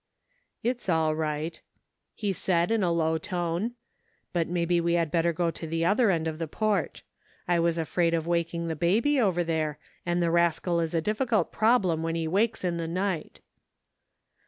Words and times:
"It's 0.63 0.89
all 0.89 1.13
right," 1.15 1.61
he 2.15 2.33
said 2.33 2.71
in 2.71 2.81
a 2.81 2.91
low 2.91 3.19
tone," 3.19 3.73
but 4.33 4.47
maybe 4.47 4.81
we 4.81 4.93
had 4.93 5.11
better 5.11 5.31
go 5.31 5.51
to 5.51 5.67
the 5.67 5.85
other 5.85 6.09
end 6.09 6.27
of 6.27 6.39
the 6.39 6.47
porch. 6.47 7.05
I 7.47 7.59
was 7.59 7.77
afraid 7.77 8.15
of 8.15 8.25
waking 8.25 8.67
the 8.67 8.75
baby 8.75 9.19
over 9.21 9.43
there, 9.43 9.77
and 10.03 10.19
the 10.19 10.31
rascal 10.31 10.79
is 10.79 10.95
a 10.95 11.01
difficult 11.05 11.51
problem 11.51 12.01
when 12.01 12.15
he 12.15 12.27
wakes 12.27 12.63
in 12.63 12.77
the 12.77 12.87
night." 12.87 13.41